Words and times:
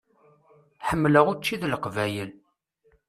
Ḥemmleɣ 0.89 1.25
učči 1.31 1.55
d 1.61 1.63
Leqbayel. 1.71 2.31